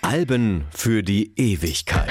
[0.00, 2.08] Alben für die Ewigkeit.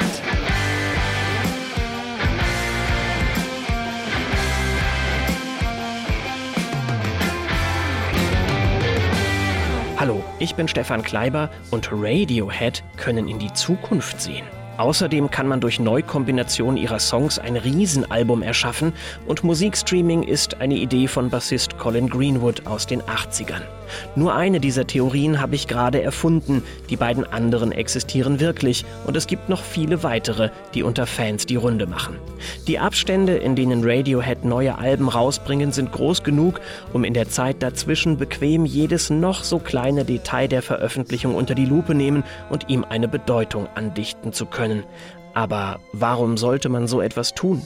[9.97, 14.45] Hallo, ich bin Stefan Kleiber und Radiohead können in die Zukunft sehen.
[14.83, 18.91] Außerdem kann man durch Neukombination ihrer Songs ein Riesenalbum erschaffen
[19.25, 23.61] und Musikstreaming ist eine Idee von Bassist Colin Greenwood aus den 80ern.
[24.15, 29.27] Nur eine dieser Theorien habe ich gerade erfunden, die beiden anderen existieren wirklich und es
[29.27, 32.17] gibt noch viele weitere, die unter Fans die Runde machen.
[32.67, 36.59] Die Abstände, in denen Radiohead neue Alben rausbringen, sind groß genug,
[36.93, 41.65] um in der Zeit dazwischen bequem jedes noch so kleine Detail der Veröffentlichung unter die
[41.65, 44.83] Lupe nehmen und ihm eine Bedeutung andichten zu können.
[45.33, 47.65] Aber warum sollte man so etwas tun?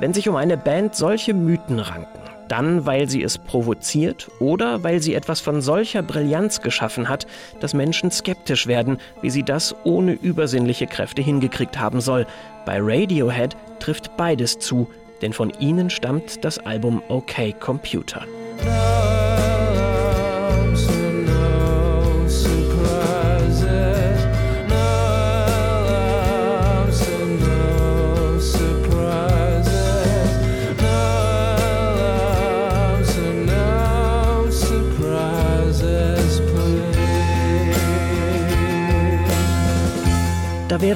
[0.00, 5.02] Wenn sich um eine Band solche Mythen ranken, dann weil sie es provoziert oder weil
[5.02, 7.26] sie etwas von solcher Brillanz geschaffen hat,
[7.60, 12.26] dass Menschen skeptisch werden, wie sie das ohne übersinnliche Kräfte hingekriegt haben soll.
[12.64, 14.88] Bei Radiohead trifft beides zu,
[15.22, 18.24] denn von ihnen stammt das Album OK Computer.
[18.64, 19.35] Da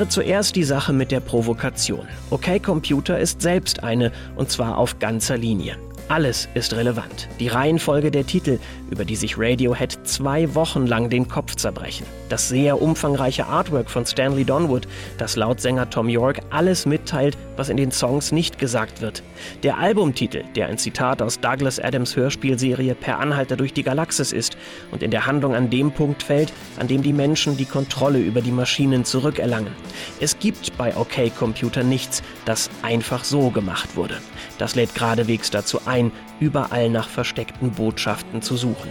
[0.00, 2.08] wäre zuerst die Sache mit der Provokation.
[2.30, 5.76] Okay Computer ist selbst eine, und zwar auf ganzer Linie.
[6.10, 7.28] Alles ist relevant.
[7.38, 8.58] Die Reihenfolge der Titel,
[8.90, 12.04] über die sich Radiohead zwei Wochen lang den Kopf zerbrechen.
[12.28, 17.68] Das sehr umfangreiche Artwork von Stanley Donwood, das laut Sänger Tom York alles mitteilt, was
[17.68, 19.22] in den Songs nicht gesagt wird.
[19.62, 24.56] Der Albumtitel, der ein Zitat aus Douglas Adams Hörspielserie Per Anhalter durch die Galaxis ist
[24.90, 28.40] und in der Handlung an dem Punkt fällt, an dem die Menschen die Kontrolle über
[28.40, 29.72] die Maschinen zurückerlangen.
[30.18, 34.16] Es gibt bei OK Computer nichts, das einfach so gemacht wurde.
[34.58, 35.99] Das lädt geradewegs dazu ein,
[36.40, 38.90] überall nach versteckten Botschaften zu suchen.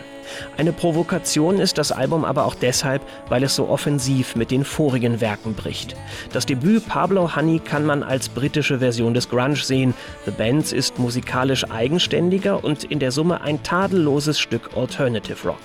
[0.58, 5.22] Eine Provokation ist das Album aber auch deshalb, weil es so offensiv mit den vorigen
[5.22, 5.96] Werken bricht.
[6.32, 9.94] Das Debüt Pablo Honey kann man als britische Version des Grunge sehen.
[10.26, 15.60] The Bands ist musikalisch eigenständiger und in der Summe ein tadelloses Stück Alternative Rock.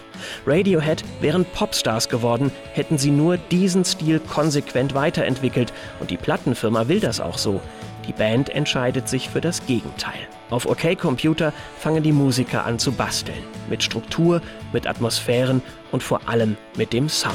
[0.47, 7.01] Radiohead wären Popstars geworden, hätten sie nur diesen Stil konsequent weiterentwickelt und die Plattenfirma will
[7.01, 7.61] das auch so.
[8.07, 10.29] Die Band entscheidet sich für das Gegenteil.
[10.51, 13.43] Auf OK Computer fangen die Musiker an zu basteln.
[13.69, 14.43] Mit Struktur,
[14.73, 17.35] mit Atmosphären und vor allem mit dem Sound.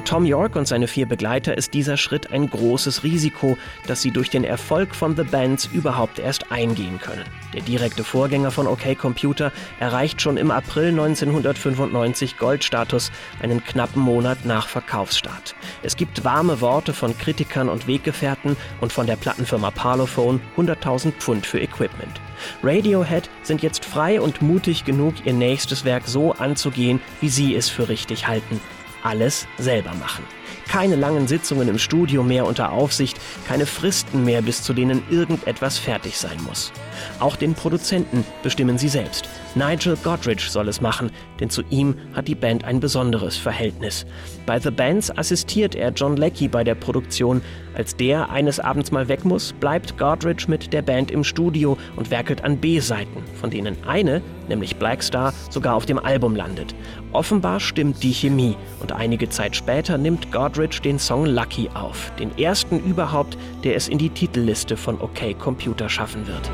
[0.00, 4.10] Für Tom York und seine vier Begleiter ist dieser Schritt ein großes Risiko, das sie
[4.10, 7.26] durch den Erfolg von The Bands überhaupt erst eingehen können.
[7.52, 14.46] Der direkte Vorgänger von OK Computer erreicht schon im April 1995 Goldstatus, einen knappen Monat
[14.46, 15.54] nach Verkaufsstart.
[15.82, 21.44] Es gibt warme Worte von Kritikern und Weggefährten und von der Plattenfirma Parlophone 100.000 Pfund
[21.44, 22.22] für Equipment.
[22.62, 27.68] Radiohead sind jetzt frei und mutig genug, ihr nächstes Werk so anzugehen, wie sie es
[27.68, 28.62] für richtig halten
[29.02, 30.24] alles selber machen.
[30.68, 35.78] Keine langen Sitzungen im Studio mehr unter Aufsicht, keine Fristen mehr, bis zu denen irgendetwas
[35.78, 36.72] fertig sein muss.
[37.18, 39.28] Auch den Produzenten bestimmen sie selbst.
[39.54, 41.10] Nigel Godrich soll es machen,
[41.40, 44.06] denn zu ihm hat die Band ein besonderes Verhältnis.
[44.46, 47.42] Bei The Bands assistiert er John Leckie bei der Produktion.
[47.74, 52.10] Als der eines Abends mal weg muss, bleibt Godrich mit der Band im Studio und
[52.10, 56.74] werkelt an B-Seiten, von denen eine, nämlich Blackstar, sogar auf dem Album landet.
[57.12, 62.36] Offenbar stimmt die Chemie und einige Zeit später nimmt Godrich den Song Lucky auf, den
[62.38, 66.50] ersten überhaupt, der es in die Titelliste von OK Computer schaffen wird.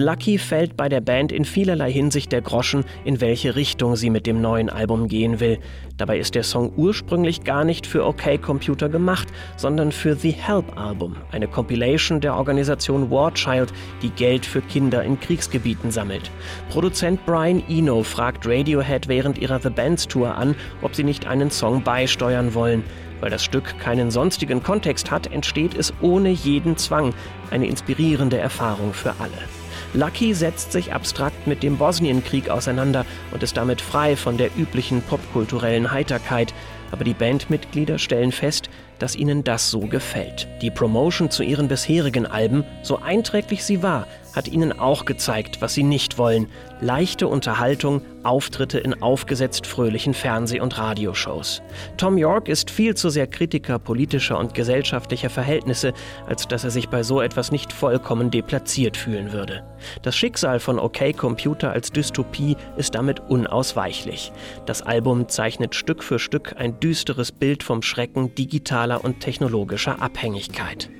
[0.00, 4.26] Lucky fällt bei der Band in vielerlei Hinsicht der Groschen, in welche Richtung sie mit
[4.26, 5.58] dem neuen Album gehen will.
[5.98, 10.78] Dabei ist der Song ursprünglich gar nicht für OK Computer gemacht, sondern für The Help
[10.78, 16.30] Album, eine Compilation der Organisation War Child, die Geld für Kinder in Kriegsgebieten sammelt.
[16.70, 21.50] Produzent Brian Eno fragt Radiohead während ihrer The Bands Tour an, ob sie nicht einen
[21.50, 22.82] Song beisteuern wollen.
[23.20, 27.12] Weil das Stück keinen sonstigen Kontext hat, entsteht es ohne jeden Zwang,
[27.50, 29.59] eine inspirierende Erfahrung für alle.
[29.92, 35.02] Lucky setzt sich abstrakt mit dem Bosnienkrieg auseinander und ist damit frei von der üblichen
[35.02, 36.54] popkulturellen Heiterkeit,
[36.92, 38.70] aber die Bandmitglieder stellen fest,
[39.00, 40.46] dass ihnen das so gefällt.
[40.62, 45.74] Die Promotion zu ihren bisherigen Alben, so einträglich sie war, hat ihnen auch gezeigt, was
[45.74, 46.48] sie nicht wollen.
[46.80, 51.62] Leichte Unterhaltung, Auftritte in aufgesetzt fröhlichen Fernseh- und Radioshows.
[51.96, 55.92] Tom York ist viel zu sehr Kritiker politischer und gesellschaftlicher Verhältnisse,
[56.26, 59.64] als dass er sich bei so etwas nicht vollkommen deplatziert fühlen würde.
[60.02, 64.32] Das Schicksal von OK Computer als Dystopie ist damit unausweichlich.
[64.66, 70.90] Das Album zeichnet Stück für Stück ein düsteres Bild vom Schrecken digitaler und technologischer Abhängigkeit.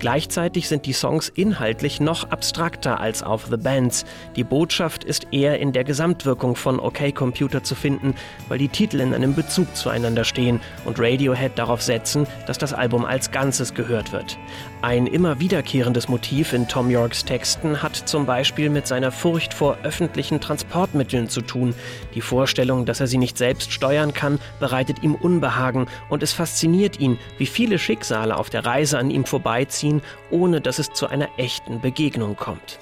[0.00, 4.06] Gleichzeitig sind die Songs inhaltlich noch abstrakter als auf The Bands.
[4.34, 8.14] Die Botschaft ist eher in der Gesamtwirkung von OK Computer zu finden,
[8.48, 13.04] weil die Titel in einem Bezug zueinander stehen und Radiohead darauf setzen, dass das Album
[13.04, 14.38] als Ganzes gehört wird.
[14.82, 19.76] Ein immer wiederkehrendes Motiv in Tom Yorks Texten hat zum Beispiel mit seiner Furcht vor
[19.82, 21.74] öffentlichen Transportmitteln zu tun.
[22.14, 26.98] Die Vorstellung, dass er sie nicht selbst steuern kann, bereitet ihm Unbehagen und es fasziniert
[26.98, 31.28] ihn, wie viele Schicksale auf der Reise an ihm vorbeiziehen ohne dass es zu einer
[31.36, 32.78] echten Begegnung kommt.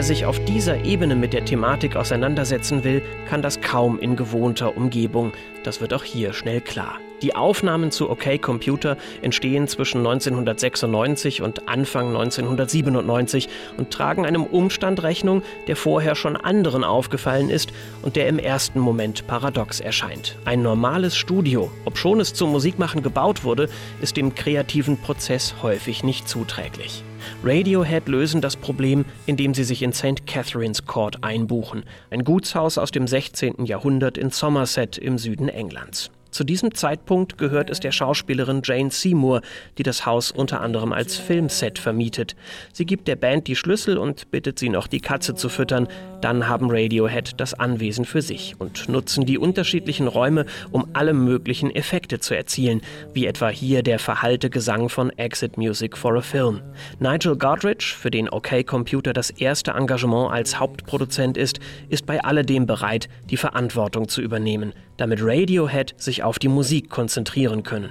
[0.00, 4.74] Wer sich auf dieser Ebene mit der Thematik auseinandersetzen will, kann das kaum in gewohnter
[4.74, 5.32] Umgebung.
[5.62, 6.96] Das wird auch hier schnell klar.
[7.20, 15.02] Die Aufnahmen zu OK Computer entstehen zwischen 1996 und Anfang 1997 und tragen einem Umstand
[15.02, 20.38] Rechnung, der vorher schon anderen aufgefallen ist und der im ersten Moment paradox erscheint.
[20.46, 23.68] Ein normales Studio, obschon es zum Musikmachen gebaut wurde,
[24.00, 27.04] ist dem kreativen Prozess häufig nicht zuträglich.
[27.42, 30.26] Radiohead lösen das Problem, indem sie sich in St.
[30.26, 33.64] Catherine's Court einbuchen, ein Gutshaus aus dem 16.
[33.64, 36.10] Jahrhundert in Somerset im Süden Englands.
[36.30, 39.42] Zu diesem Zeitpunkt gehört es der Schauspielerin Jane Seymour,
[39.78, 42.36] die das Haus unter anderem als Filmset vermietet.
[42.72, 45.88] Sie gibt der Band die Schlüssel und bittet sie noch, die Katze zu füttern.
[46.20, 51.74] Dann haben Radiohead das Anwesen für sich und nutzen die unterschiedlichen Räume, um alle möglichen
[51.74, 52.82] Effekte zu erzielen,
[53.12, 56.60] wie etwa hier der verhallte Gesang von Exit Music for a Film.
[57.00, 61.58] Nigel Godrich, für den OK Computer das erste Engagement als Hauptproduzent ist,
[61.88, 67.62] ist bei alledem bereit, die Verantwortung zu übernehmen, damit Radiohead sich auf die Musik konzentrieren
[67.62, 67.90] können.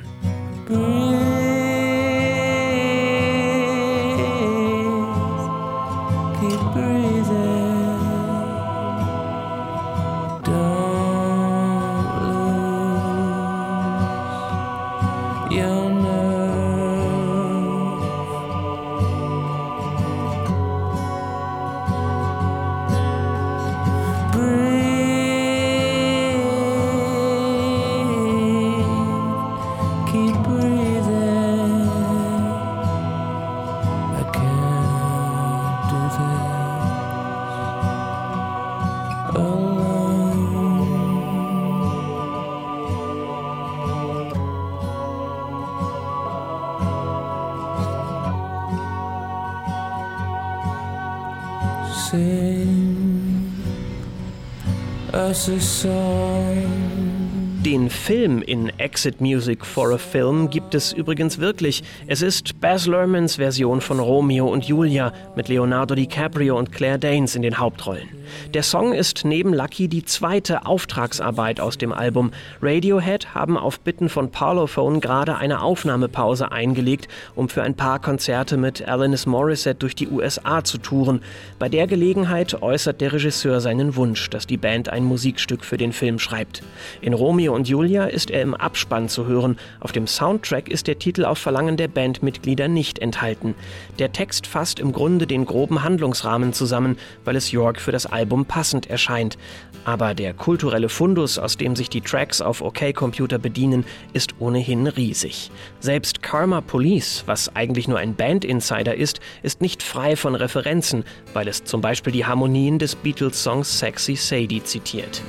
[57.64, 61.84] Den Film in Exit Music for a Film gibt es übrigens wirklich.
[62.08, 67.36] Es ist Baz Luhrmanns Version von Romeo und Julia mit Leonardo DiCaprio und Claire Danes
[67.36, 68.19] in den Hauptrollen.
[68.54, 72.32] Der Song ist neben Lucky die zweite Auftragsarbeit aus dem Album.
[72.62, 78.58] Radiohead haben auf Bitten von Parlophone gerade eine Aufnahmepause eingelegt, um für ein paar Konzerte
[78.58, 81.22] mit Alanis Morissette durch die USA zu touren.
[81.58, 85.94] Bei der Gelegenheit äußert der Regisseur seinen Wunsch, dass die Band ein Musikstück für den
[85.94, 86.64] Film schreibt.
[87.02, 89.58] In Romeo und Julia ist er im Abspann zu hören.
[89.80, 93.56] Auf dem Soundtrack ist der Titel auf Verlangen der Bandmitglieder nicht enthalten.
[93.98, 98.19] Der Text fasst im Grunde den groben Handlungsrahmen zusammen, weil es York für das Album
[98.20, 99.38] Album passend erscheint.
[99.86, 104.88] Aber der kulturelle Fundus, aus dem sich die Tracks auf OK Computer bedienen, ist ohnehin
[104.88, 105.52] riesig.
[105.80, 111.48] Selbst Karma Police, was eigentlich nur ein Band-Insider ist, ist nicht frei von Referenzen, weil
[111.48, 115.22] es zum Beispiel die Harmonien des Beatles-Songs Sexy Sadie zitiert.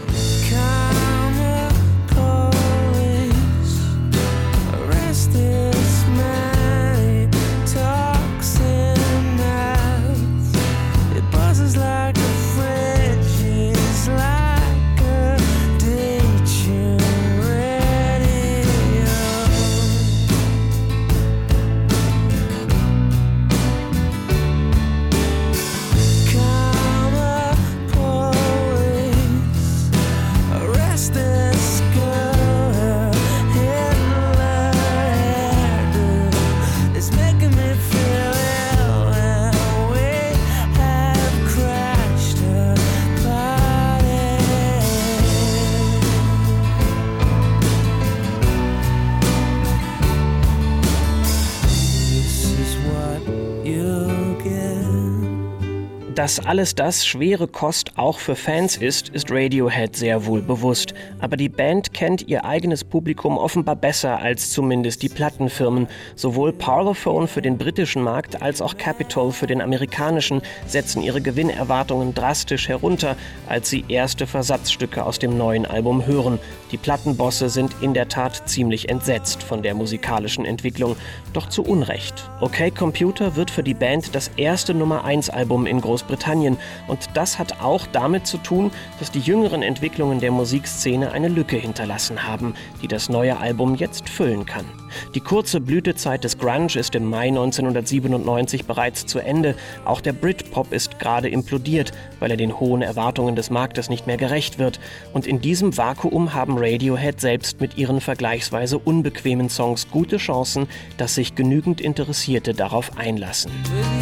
[56.20, 60.92] Dass alles das schwere Kost auch für Fans ist, ist Radiohead sehr wohl bewusst.
[61.18, 65.88] Aber die Band kennt ihr eigenes Publikum offenbar besser als zumindest die Plattenfirmen.
[66.16, 72.12] Sowohl Parlophone für den britischen Markt als auch Capitol für den amerikanischen setzen ihre Gewinnerwartungen
[72.12, 73.16] drastisch herunter,
[73.48, 76.38] als sie erste Versatzstücke aus dem neuen Album hören.
[76.70, 80.96] Die Plattenbosse sind in der Tat ziemlich entsetzt von der musikalischen Entwicklung,
[81.32, 82.30] doch zu Unrecht.
[82.40, 86.58] OK Computer wird für die Band das erste Nummer 1 Album in Großbritannien Großbritannien.
[86.86, 91.56] Und das hat auch damit zu tun, dass die jüngeren Entwicklungen der Musikszene eine Lücke
[91.56, 94.66] hinterlassen haben, die das neue Album jetzt füllen kann.
[95.14, 99.54] Die kurze Blütezeit des Grunge ist im Mai 1997 bereits zu Ende.
[99.84, 104.16] Auch der Britpop ist gerade implodiert, weil er den hohen Erwartungen des Marktes nicht mehr
[104.16, 104.80] gerecht wird.
[105.12, 110.66] Und in diesem Vakuum haben Radiohead selbst mit ihren vergleichsweise unbequemen Songs gute Chancen,
[110.96, 113.50] dass sich genügend Interessierte darauf einlassen.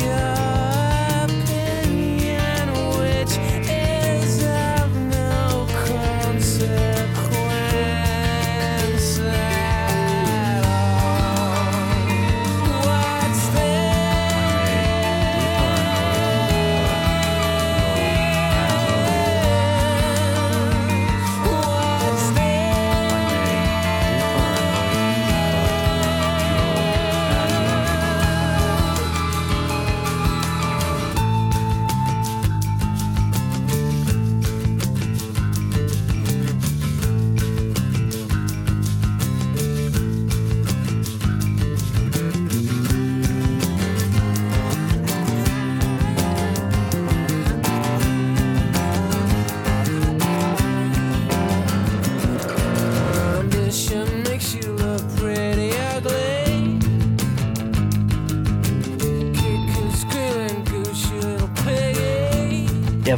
[0.01, 0.28] Yeah.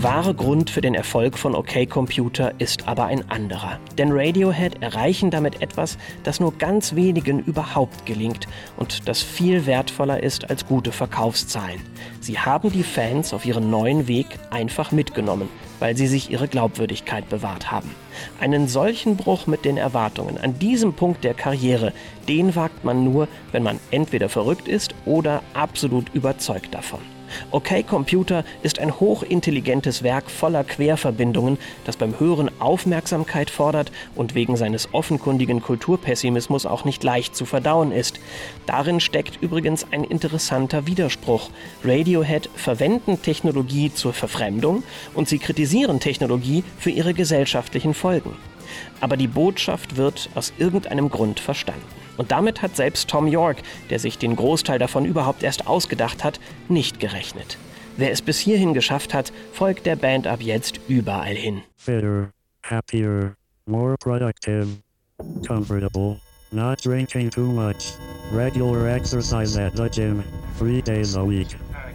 [0.00, 3.78] Der wahre Grund für den Erfolg von OK Computer ist aber ein anderer.
[3.98, 10.22] Denn Radiohead erreichen damit etwas, das nur ganz wenigen überhaupt gelingt und das viel wertvoller
[10.22, 11.82] ist als gute Verkaufszahlen.
[12.18, 17.28] Sie haben die Fans auf ihren neuen Weg einfach mitgenommen, weil sie sich ihre Glaubwürdigkeit
[17.28, 17.90] bewahrt haben.
[18.40, 21.92] Einen solchen Bruch mit den Erwartungen an diesem Punkt der Karriere,
[22.26, 27.00] den wagt man nur, wenn man entweder verrückt ist oder absolut überzeugt davon.
[27.50, 34.56] OK Computer ist ein hochintelligentes Werk voller Querverbindungen, das beim Hören Aufmerksamkeit fordert und wegen
[34.56, 38.20] seines offenkundigen Kulturpessimismus auch nicht leicht zu verdauen ist.
[38.66, 41.50] Darin steckt übrigens ein interessanter Widerspruch.
[41.84, 44.82] Radiohead verwenden Technologie zur Verfremdung
[45.14, 48.36] und sie kritisieren Technologie für ihre gesellschaftlichen Folgen.
[49.00, 51.99] Aber die Botschaft wird aus irgendeinem Grund verstanden.
[52.20, 56.38] Und damit hat selbst Tom York, der sich den Großteil davon überhaupt erst ausgedacht hat,
[56.68, 57.56] nicht gerechnet.
[57.96, 61.62] Wer es bis hierhin geschafft hat, folgt der Band ab jetzt überall hin.
[61.78, 62.28] Fitter,
[62.62, 64.66] happier, more productive,
[65.48, 66.20] comfortable,
[66.52, 67.94] not drinking too much,
[68.34, 70.22] regular exercise at the gym,
[70.58, 71.48] three days a week,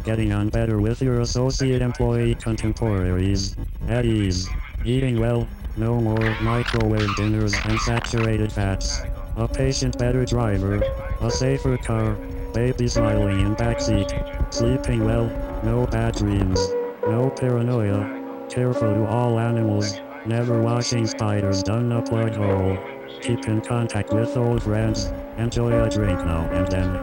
[0.05, 3.55] getting on better with your associate employee contemporaries,
[3.89, 4.49] at ease,
[4.83, 5.47] eating well,
[5.77, 9.03] no more microwave dinners and saturated fats.
[9.37, 10.81] A patient better driver,
[11.19, 12.13] a safer car,
[12.53, 15.25] baby smiling in backseat, sleeping well,
[15.61, 16.57] no bad dreams,
[17.01, 22.77] no paranoia, careful to all animals, never washing spiders down a plug hole,
[23.21, 26.93] keep in contact with old friends, enjoy a drink now and then,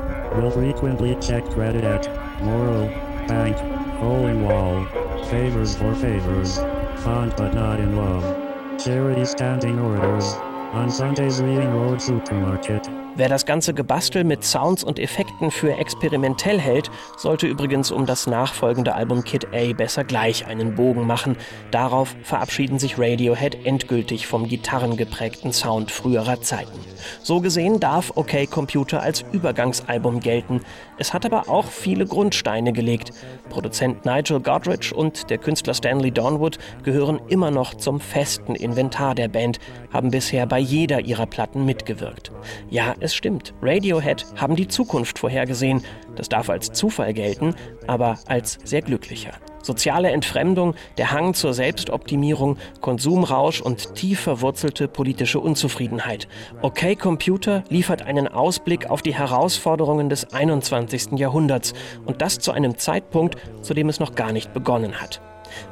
[0.41, 2.09] will frequently check credit at
[2.43, 2.87] moral,
[3.29, 3.59] bank,
[3.99, 4.87] hole in wall,
[5.27, 6.57] favors for favors,
[7.05, 10.35] fond but not in love, charity standing orders,
[10.73, 12.89] On Sundays reading Road Supermarket.
[13.15, 18.27] Wer das ganze Gebastel mit Sounds und Effekten für experimentell hält, sollte übrigens um das
[18.27, 21.37] nachfolgende Album Kid A besser gleich einen Bogen machen.
[21.71, 26.79] Darauf verabschieden sich Radiohead endgültig vom gitarrengeprägten Sound früherer Zeiten.
[27.23, 30.63] So gesehen darf OK Computer als Übergangsalbum gelten.
[30.97, 33.11] Es hat aber auch viele Grundsteine gelegt.
[33.51, 39.29] Produzent Nigel Godrich und der Künstler Stanley Donwood gehören immer noch zum festen Inventar der
[39.29, 39.59] Band,
[39.93, 42.33] haben bisher bei jeder ihrer Platten mitgewirkt.
[42.71, 45.83] Ja, es stimmt, Radiohead haben die Zukunft vorhergesehen.
[46.15, 47.55] Das darf als Zufall gelten,
[47.87, 49.33] aber als sehr glücklicher.
[49.63, 56.27] Soziale Entfremdung, der Hang zur Selbstoptimierung, Konsumrausch und tief verwurzelte politische Unzufriedenheit.
[56.63, 61.19] OK Computer liefert einen Ausblick auf die Herausforderungen des 21.
[61.19, 65.21] Jahrhunderts und das zu einem Zeitpunkt, zu dem es noch gar nicht begonnen hat.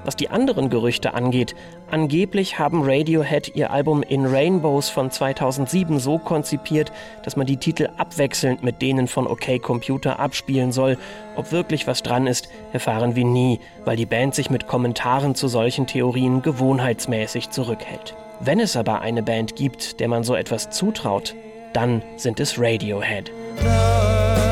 [0.04, 1.54] Was die anderen Gerüchte angeht,
[1.90, 7.88] angeblich haben Radiohead ihr Album In Rainbows von 2007 so konzipiert, dass man die Titel
[7.96, 10.98] abwechselnd mit denen von OK Computer abspielen soll.
[11.36, 15.48] Ob wirklich was dran ist, erfahren wir nie, weil die Band sich mit Kommentaren zu
[15.48, 18.14] solchen Theorien gewohnheitsmäßig zurückhält.
[18.40, 21.34] Wenn es aber eine Band gibt, der man so etwas zutraut,
[21.72, 23.30] dann sind es Radiohead.
[23.62, 24.49] No.